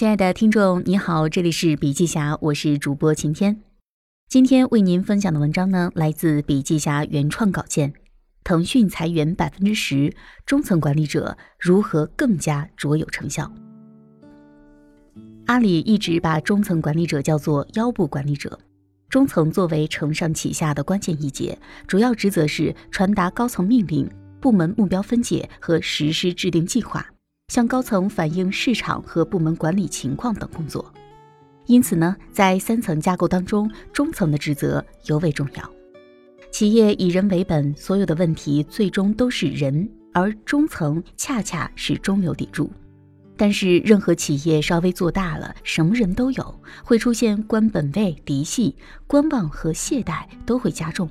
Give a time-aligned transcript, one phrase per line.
[0.00, 3.60] 亲爱的听众，你好，这里是笔记侠，我是主播晴天。
[4.30, 7.92] 今天为您分享的文章呢，来自笔记侠原创稿件。
[8.42, 10.16] 腾讯裁员百分之十，
[10.46, 13.52] 中层管理者如何更加卓有成效？
[15.44, 18.58] 阿里一直把中层管理者叫做腰部管理者。
[19.10, 24.10] 中层作为承上启下的关键一节，主要职责是传达高层命令、
[24.40, 27.06] 部门目标分解和实施制定计划，
[27.50, 30.94] 向高层反映市场和部门管理情况等工作。
[31.66, 35.70] 因此呢，在三层架构当中，中层的职责尤为重要。
[36.52, 42.70] 企业以人为本，所有的问题最终都是人，而中层恰恰是中流砥柱。
[43.36, 48.76] 但是，任何企业稍微做大了，什么人都有，会出现官本位、嫡系、
[49.08, 51.10] 观望和懈怠都会加重。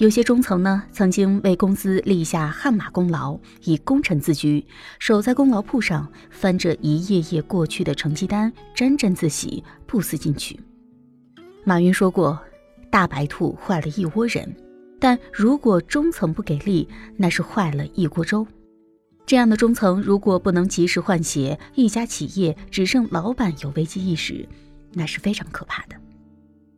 [0.00, 4.66] 有些中层呢，曾经为公司立下汗马功劳，以功臣自居，
[4.98, 10.58] 守在功劳簿上，翻着一页页过去的成绩单，沾沾自喜，不思进取。
[11.64, 12.40] 马云说过
[12.90, 14.50] ：“大白兔坏了一窝人，
[14.98, 18.46] 但如果中层不给力，那是坏了一锅粥。”
[19.26, 24.48] 这样的中层如果不能及时换血，一家企业只剩老板有危机意识，
[24.94, 25.96] 那是非常可怕的。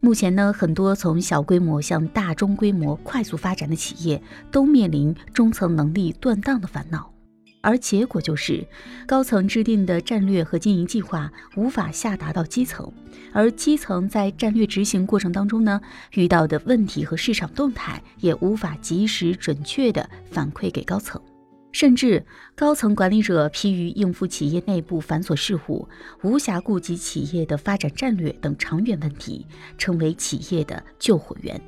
[0.04, 7.14] 目前呢，很多从小规模向大中规模快速发展的企业都面临中层能力断档的烦恼，
[7.60, 8.66] 而结果就是
[9.06, 12.92] 高层制定的战略和经营计划无法下达到基层，
[13.32, 15.80] 而基层在战略执行过程当中呢，
[16.14, 21.22] 遇到的问题和市场动态也无法及时准确的反馈给高层。
[21.72, 25.88] 甚至高层管理者疲于应付企业内部繁琐事务，
[26.22, 29.46] 无暇顾及企业的发展战略等长远问题，
[29.78, 31.60] 成为企业的救火员。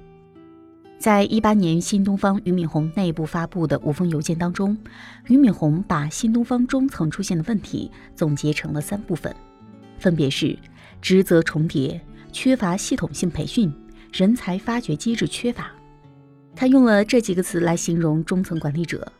[0.98, 4.76] 在一八年，新东方俞敏洪内部发布的五封邮件当中，
[5.26, 9.34] 俞敏洪把新东方中层出现的问题总结成了三部分，
[9.98, 10.56] 分别是
[11.02, 13.70] 职责重叠、缺乏系统性培训、
[14.12, 15.72] 人才发掘机制缺乏。
[16.56, 19.12] 他用了这几个词来形容中层管理者。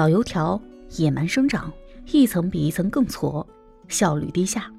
[0.00, 0.58] 老油条、
[0.96, 1.70] 野蛮生长，
[2.10, 3.46] 一层比一层更矬，
[3.86, 4.72] 效率低下。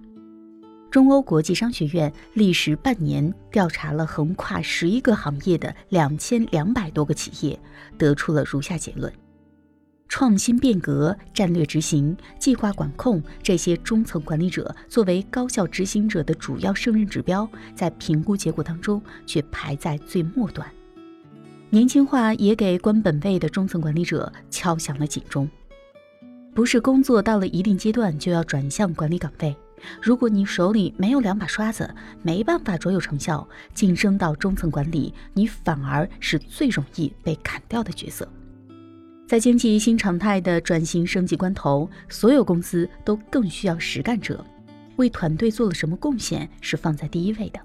[0.89, 7.59] 中欧国际商学院历时半年调查了横跨十一个行业的两千两百多个企业，
[7.99, 9.13] 得出了如下结论：
[10.09, 20.67] 创新变革、战略执行、计划管控这些中层管理者作为高效执行者的主要胜任指标，在评估结果当中却排在最末端。
[21.73, 25.49] 年轻化也给官本位的中层管理者敲响了警钟。
[26.53, 29.55] 不是工作到了一定阶段就要转向管理岗位，
[30.01, 31.89] 如果你手里没有两把刷子，
[32.23, 38.27] 没办法卓有成效，晋升到中层管理，你反而是最容易被砍掉的角色。
[39.25, 44.45] 在经济新常态的转型升级关头，所有公司都更需要实干者，
[44.97, 47.61] 为团队做了什么贡献是放在第一位的。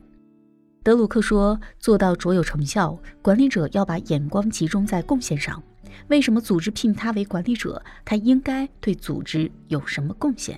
[0.87, 5.61] 德鲁克说：“做到卓有成效，管理者要把眼光集中在贡献上。
[6.07, 7.83] 为什么组织聘他为管理者？
[8.05, 10.57] 他应该对组织有什么贡献？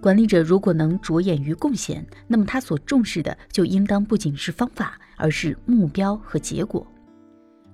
[0.00, 6.86] 管理者如果能着眼于贡献，那么他所重视的就应当不仅是方法，而是目标和结果。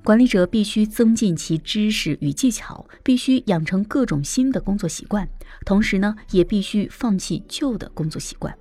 [0.02, 5.28] 管理者必须增进其知识与技巧，必须养成各种新的工作习惯，
[5.66, 8.56] 同时呢，也必须放弃旧的工作习惯。”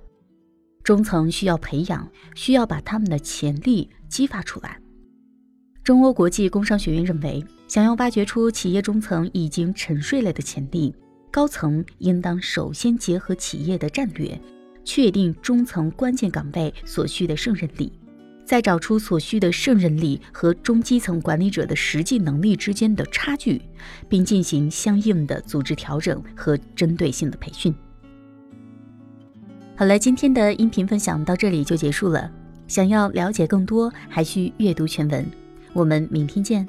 [0.86, 4.80] 中层需要培养，需要把他们的潜力激发出来。
[5.82, 10.94] 中欧国际工商学院认为，想要挖掘出企业中层已经沉睡了的潜力，
[11.32, 14.40] 高层应当首先结合企业的战略，
[14.84, 17.92] 确定中层关键岗位所需的胜任力，
[18.44, 23.60] 再找出所需的胜任力和中基层管理者的实际能力之间的差距，
[24.08, 27.74] 并进行相应的组织调整和针对性的培训。
[29.78, 32.30] 好了，今天的音频分享到这里就结束了。
[32.66, 35.24] 想要了解更多，还需阅读全文。
[35.74, 36.66] 我们明天见。